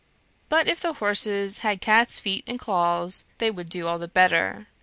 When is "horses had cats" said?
0.93-2.17